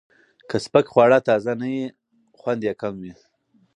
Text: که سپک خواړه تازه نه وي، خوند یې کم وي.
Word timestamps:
که 0.49 0.57
سپک 0.65 0.85
خواړه 0.93 1.17
تازه 1.27 1.53
نه 1.61 1.67
وي، 1.73 1.83
خوند 2.39 2.61
یې 2.67 2.73
کم 2.81 2.93
وي. 3.01 3.13